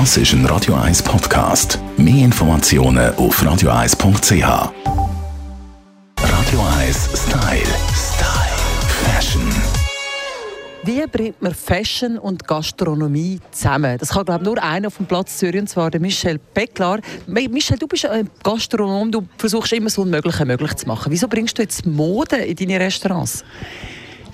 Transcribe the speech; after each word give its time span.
Das 0.00 0.16
ist 0.16 0.32
ein 0.32 0.44
Radio 0.46 0.74
1 0.74 1.04
Podcast. 1.04 1.78
Mehr 1.96 2.24
Informationen 2.24 3.14
auf 3.14 3.40
radio1.ch. 3.40 4.42
Radio 6.18 6.60
1 6.80 7.10
Style. 7.14 7.62
Style. 7.94 8.44
Fashion. 9.04 9.48
Wie 10.82 11.06
bringt 11.06 11.40
man 11.40 11.54
Fashion 11.54 12.18
und 12.18 12.44
Gastronomie 12.44 13.38
zusammen? 13.52 13.96
Das 13.98 14.08
kann, 14.08 14.24
glaube 14.24 14.42
ich, 14.42 14.46
nur 14.46 14.60
einer 14.60 14.88
auf 14.88 14.96
dem 14.96 15.06
Platz 15.06 15.38
Zürich, 15.38 15.60
und 15.60 15.68
zwar 15.68 15.92
der 15.92 16.00
Michel 16.00 16.40
Becklar. 16.52 16.98
Michel, 17.28 17.78
du 17.78 17.86
bist 17.86 18.04
ein 18.06 18.28
Gastronom, 18.42 19.12
du 19.12 19.24
versuchst 19.38 19.72
immer 19.74 19.90
so 19.90 20.02
Unmögliche 20.02 20.44
möglich 20.44 20.74
zu 20.74 20.88
machen. 20.88 21.12
Wieso 21.12 21.28
bringst 21.28 21.56
du 21.56 21.62
jetzt 21.62 21.86
Mode 21.86 22.38
in 22.38 22.56
deine 22.56 22.80
Restaurants? 22.80 23.44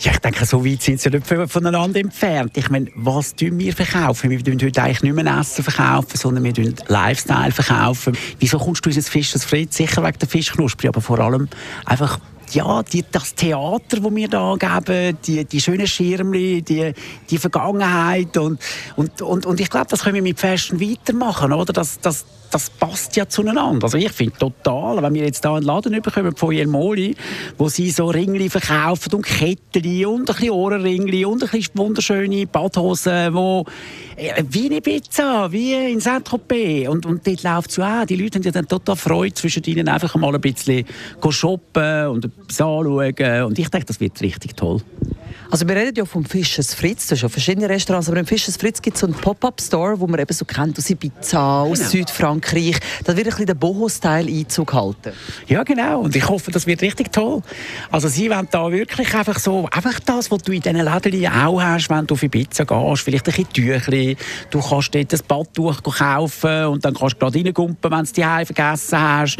Ja, 0.03 0.13
ich 0.13 0.19
denke, 0.21 0.47
so 0.47 0.65
weit 0.65 0.81
sind 0.81 0.99
sie 0.99 1.11
nicht 1.11 1.27
voneinander 1.27 2.01
entfernt. 2.01 2.57
Ich 2.57 2.71
meine, 2.71 2.91
was 2.95 3.35
tun 3.35 3.59
wir 3.59 3.75
verkaufen? 3.75 4.31
Wir 4.31 4.43
tun 4.43 4.59
heute 4.63 4.83
eigentlich 4.83 5.03
nicht 5.03 5.15
mehr 5.15 5.39
Essen 5.39 5.63
verkaufen, 5.63 6.17
sondern 6.17 6.43
wir 6.43 6.55
tun 6.55 6.75
Lifestyle 6.89 7.53
verkaufen. 7.53 8.17
Wieso 8.39 8.59
kommst 8.59 8.87
du 8.87 8.89
ins 8.89 9.11
Fisch 9.11 9.33
das 9.33 9.45
Fritz? 9.45 9.77
Sicher 9.77 10.03
wegen 10.03 10.19
der 10.19 10.27
Fischknusper, 10.27 10.89
aber 10.89 11.03
vor 11.03 11.19
allem 11.19 11.49
einfach 11.85 12.19
ja, 12.55 12.83
die, 12.83 13.05
das 13.11 13.35
Theater, 13.35 14.01
das 14.01 14.15
wir 14.15 14.29
da 14.29 14.57
geben, 14.59 15.19
die, 15.27 15.45
die 15.45 15.61
schönen 15.61 15.87
Schirmli, 15.87 16.63
die, 16.63 16.93
die 17.29 17.39
Vergangenheit 17.39 18.37
und, 18.37 18.61
und, 18.97 19.23
und, 19.23 19.47
und 19.47 19.61
ich 19.61 19.71
glaube, 19.71 19.87
das 19.89 20.03
können 20.03 20.17
wir 20.17 20.23
mit 20.23 20.39
Fashion 20.39 20.81
weitermachen, 20.81 21.53
oder? 21.53 21.73
Das, 21.73 22.01
das, 22.01 22.25
das 22.51 22.71
passt 22.71 23.17
ja 23.17 23.29
zueinander. 23.29 23.85
Also 23.85 23.97
ich 23.97 24.13
finde 24.13 24.37
total, 24.37 25.03
wenn 25.03 25.15
wir 25.15 25.25
jetzt 25.25 25.45
da 25.45 25.55
einen 25.55 25.65
Laden 25.65 26.01
bekommen 26.03 26.35
von 26.37 26.53
Jelmoli, 26.53 27.15
wo 27.59 27.69
sie 27.69 27.91
so 27.91 28.07
Ringli 28.07 28.49
verkaufen 28.49 29.15
und 29.15 29.25
Kettchen 29.25 30.07
und 30.07 30.21
ein 30.21 30.25
bisschen 30.37 30.51
Ohrenringli 30.51 31.25
und 31.25 31.43
ein 31.43 31.49
bisschen 31.49 31.79
wunderschöne 31.79 32.47
Badhosen, 32.47 33.13
äh, 33.13 33.65
wie 34.51 34.67
eine 34.67 34.81
Pizza, 34.81 35.51
wie 35.51 35.75
in 35.93 36.01
Saint-Tropez. 36.01 36.89
Und, 36.89 37.07
und 37.07 37.27
dort 37.27 37.43
läuft 37.43 37.71
es 37.71 37.77
ja 37.77 38.03
auch. 38.03 38.07
Die 38.07 38.17
Leute 38.17 38.39
haben 38.39 38.45
ja 38.45 38.51
dann 38.51 38.69
total 38.69 38.97
Freude, 38.97 39.35
zwischen 39.35 39.63
ihnen 39.65 39.89
einfach 39.89 40.15
mal 40.17 40.35
ein 40.35 40.41
bisschen 40.41 40.85
shoppen 41.31 42.07
und 42.09 42.25
etwas 42.27 42.61
anschauen. 42.61 43.45
Und 43.45 43.59
ich 43.59 43.69
denke, 43.69 43.87
das 43.87 44.01
wird 44.01 44.21
richtig 44.21 44.57
toll. 44.57 44.81
Also 45.53 45.67
wir 45.67 45.75
reden 45.75 45.97
ja 45.97 46.05
vom 46.05 46.25
Fischers 46.25 46.75
Fritz, 46.75 47.09
das 47.09 47.19
ist 47.19 47.23
ja 47.23 47.29
verschiedene 47.29 47.69
Restaurants, 47.69 48.09
aber 48.09 48.21
im 48.21 48.27
Fischers 48.27 48.57
Fritz 48.57 48.81
gibt 48.81 48.95
es 48.95 49.01
so 49.01 49.09
einen 49.09 49.17
Pop-Up-Store, 49.17 49.99
wo 49.99 50.07
man 50.07 50.21
eben 50.21 50.33
so 50.33 50.45
kennt 50.45 50.79
aus 50.79 50.89
Ibiza, 50.89 51.63
aus 51.63 51.79
genau. 51.79 51.91
Südfrankreich. 51.91 52.79
Da 53.03 53.17
wird 53.17 53.27
ein 53.27 53.31
bisschen 53.31 53.47
der 53.47 53.55
Boho-Style 53.55 54.31
Einzug 54.31 54.73
halten. 54.73 55.13
Ja, 55.49 55.65
genau. 55.65 56.03
Und 56.03 56.15
ich 56.15 56.29
hoffe, 56.29 56.53
das 56.53 56.69
wird 56.69 56.83
richtig 56.83 57.11
toll. 57.11 57.43
Also 57.91 58.07
sie 58.07 58.31
wollen 58.31 58.47
da 58.49 58.71
wirklich 58.71 59.13
einfach 59.13 59.41
so, 59.41 59.69
einfach 59.73 59.99
das, 59.99 60.31
was 60.31 60.41
du 60.41 60.53
in 60.53 60.63
diesen 60.63 60.77
Läden 60.77 61.27
auch 61.27 61.61
hast, 61.61 61.91
wenn 61.91 62.07
du 62.07 62.15
auf 62.15 62.23
Ibiza 62.23 62.63
gehst, 62.63 63.03
vielleicht 63.03 63.27
ein 63.27 63.35
bisschen 63.35 63.53
Tüchli, 63.53 64.17
du 64.51 64.61
kannst 64.61 64.95
dort 64.95 65.13
ein 65.13 65.21
Badtuch 65.27 65.83
kaufen 65.83 66.67
und 66.67 66.85
dann 66.85 66.95
kannst 66.95 67.17
du 67.17 67.19
gerade 67.19 67.39
reingumpen, 67.39 67.91
wenn 67.91 68.05
du 68.05 68.13
die 68.13 68.23
vergessen 68.47 69.01
hast. 69.01 69.39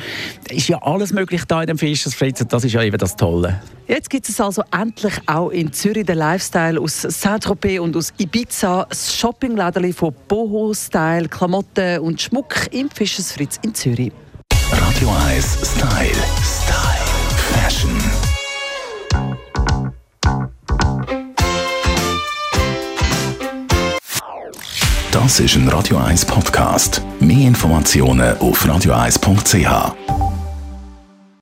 Ist 0.51 0.69
ja 0.69 0.83
alles 0.83 1.13
möglich 1.13 1.45
da 1.47 1.61
in 1.61 1.69
dem 1.69 1.79
Fischers 1.79 2.15
Fritz 2.15 2.41
und 2.41 2.53
das 2.53 2.65
ist 2.65 2.73
ja 2.73 2.83
eben 2.83 2.99
das 2.99 3.15
Tolle. 3.15 3.61
Jetzt 3.91 4.09
gibt 4.09 4.29
es 4.29 4.41
also 4.41 4.63
endlich 4.71 5.15
auch 5.27 5.51
in 5.51 5.73
Zürich 6.01 6.07
den 6.07 6.19
Lifestyle 6.19 6.81
aus 6.81 7.03
Saint-Tropez 7.03 7.79
und 7.79 7.97
aus 7.97 8.13
Ibiza. 8.17 8.87
Das 8.89 9.15
Shoppingladen 9.15 9.93
von 9.93 10.15
Boho 10.29 10.73
Style, 10.75 11.29
Klamotten 11.29 12.01
und 12.01 12.21
Schmuck 12.21 12.73
im 12.73 12.89
Fischers 12.91 13.33
Fritz 13.33 13.59
in 13.63 13.75
Zürich. 13.75 14.13
Radio 14.71 15.11
1 15.29 15.59
Style. 15.63 16.11
Style. 16.43 17.01
Fashion. 17.53 17.91
Das 25.11 25.41
ist 25.41 25.57
ein 25.57 25.69
Radio 25.69 25.99
1 25.99 26.25
Podcast. 26.25 27.03
Mehr 27.19 27.49
Informationen 27.49 28.39
auf 28.39 28.65
radio1.ch. 28.65 30.20